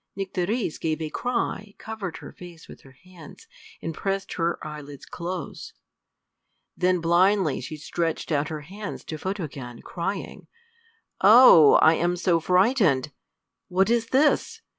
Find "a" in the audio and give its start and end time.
0.99-1.11